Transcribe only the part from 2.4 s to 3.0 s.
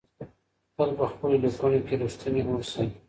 اوسئ.